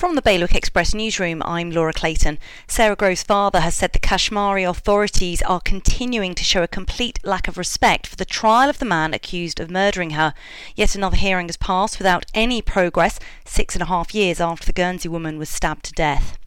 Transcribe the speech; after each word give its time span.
From 0.00 0.14
the 0.14 0.22
Bailiwick 0.22 0.54
Express 0.54 0.94
newsroom, 0.94 1.42
I'm 1.44 1.70
Laura 1.70 1.92
Clayton. 1.92 2.38
Sarah 2.66 2.96
Groves' 2.96 3.22
father 3.22 3.60
has 3.60 3.74
said 3.74 3.92
the 3.92 3.98
Kashmiri 3.98 4.64
authorities 4.64 5.42
are 5.42 5.60
continuing 5.60 6.34
to 6.36 6.42
show 6.42 6.62
a 6.62 6.66
complete 6.66 7.18
lack 7.22 7.48
of 7.48 7.58
respect 7.58 8.06
for 8.06 8.16
the 8.16 8.24
trial 8.24 8.70
of 8.70 8.78
the 8.78 8.86
man 8.86 9.12
accused 9.12 9.60
of 9.60 9.70
murdering 9.70 10.12
her. 10.12 10.32
Yet 10.74 10.94
another 10.94 11.18
hearing 11.18 11.48
has 11.48 11.58
passed 11.58 11.98
without 11.98 12.24
any 12.32 12.62
progress, 12.62 13.20
six 13.44 13.74
and 13.74 13.82
a 13.82 13.88
half 13.88 14.14
years 14.14 14.40
after 14.40 14.64
the 14.64 14.72
Guernsey 14.72 15.10
woman 15.10 15.36
was 15.36 15.50
stabbed 15.50 15.84
to 15.84 15.92
death. 15.92 16.38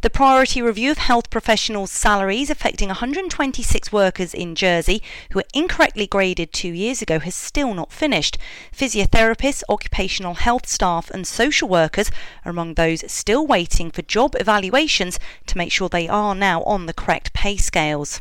The 0.00 0.10
priority 0.10 0.62
review 0.62 0.90
of 0.90 0.98
health 0.98 1.30
professionals' 1.30 1.90
salaries 1.90 2.50
affecting 2.50 2.88
126 2.88 3.92
workers 3.92 4.32
in 4.32 4.54
Jersey 4.54 5.02
who 5.30 5.38
were 5.38 5.44
incorrectly 5.54 6.06
graded 6.06 6.52
two 6.52 6.72
years 6.72 7.02
ago 7.02 7.18
has 7.18 7.34
still 7.34 7.74
not 7.74 7.92
finished. 7.92 8.38
Physiotherapists, 8.72 9.62
occupational 9.68 10.34
health 10.34 10.68
staff, 10.68 11.10
and 11.10 11.26
social 11.26 11.68
workers 11.68 12.10
are 12.44 12.50
among 12.50 12.74
those 12.74 13.10
still 13.10 13.46
waiting 13.46 13.90
for 13.90 14.02
job 14.02 14.36
evaluations 14.38 15.18
to 15.46 15.58
make 15.58 15.72
sure 15.72 15.88
they 15.88 16.08
are 16.08 16.34
now 16.34 16.62
on 16.62 16.86
the 16.86 16.94
correct 16.94 17.32
pay 17.32 17.56
scales. 17.56 18.20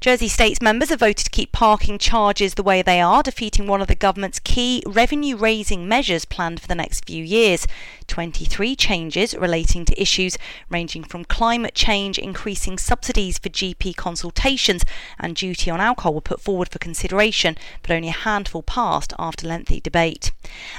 Jersey 0.00 0.28
States 0.28 0.60
members 0.60 0.90
have 0.90 1.00
voted 1.00 1.24
to 1.24 1.30
keep 1.30 1.52
parking 1.52 1.96
charges 1.96 2.54
the 2.54 2.62
way 2.62 2.82
they 2.82 3.00
are, 3.00 3.22
defeating 3.22 3.66
one 3.66 3.80
of 3.80 3.86
the 3.86 3.94
government's 3.94 4.38
key 4.40 4.82
revenue 4.86 5.36
raising 5.36 5.88
measures 5.88 6.24
planned 6.24 6.60
for 6.60 6.66
the 6.66 6.74
next 6.74 7.06
few 7.06 7.22
years. 7.22 7.66
23 8.12 8.76
changes 8.76 9.32
relating 9.32 9.86
to 9.86 9.98
issues 9.98 10.36
ranging 10.68 11.02
from 11.02 11.24
climate 11.24 11.74
change, 11.74 12.18
increasing 12.18 12.76
subsidies 12.76 13.38
for 13.38 13.48
GP 13.48 13.96
consultations, 13.96 14.84
and 15.18 15.34
duty 15.34 15.70
on 15.70 15.80
alcohol 15.80 16.12
were 16.12 16.20
put 16.20 16.38
forward 16.38 16.68
for 16.68 16.78
consideration, 16.78 17.56
but 17.80 17.90
only 17.90 18.08
a 18.08 18.12
handful 18.12 18.62
passed 18.62 19.14
after 19.18 19.48
lengthy 19.48 19.80
debate. 19.80 20.30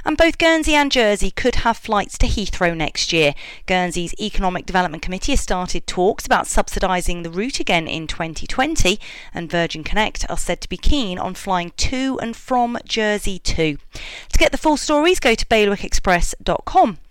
And 0.06 0.16
both 0.16 0.38
Guernsey 0.38 0.76
and 0.76 0.92
Jersey 0.92 1.32
could 1.32 1.56
have 1.56 1.76
flights 1.76 2.20
to 2.20 2.28
Heathrow 2.28 2.78
next 2.78 3.12
year. 3.12 3.34
Guernsey's 3.66 4.14
Economic 4.22 4.68
Development 4.68 5.02
Committee 5.02 5.32
has 5.32 5.42
started 5.42 5.88
talks 5.88 6.28
about 6.28 6.46
subsidising 6.46 7.24
the 7.24 7.32
route 7.32 7.60
again 7.60 7.88
in 7.88 8.06
2020 8.06 9.00
and 9.34 9.50
Virgin 9.50 9.84
Connect 9.84 10.30
are 10.30 10.38
said 10.38 10.62
to 10.62 10.70
be 10.70 10.78
keen 10.78 11.18
on 11.18 11.34
flying 11.34 11.72
to 11.78 12.20
and 12.22 12.36
from 12.36 12.78
Jersey 12.86 13.40
too. 13.40 13.80
To 13.94 14.38
get 14.38 14.52
the 14.52 14.60
full 14.60 14.78
stories, 14.78 15.20
go 15.20 15.34
to 15.34 15.46
bailiwickexpress.com. 15.48 17.00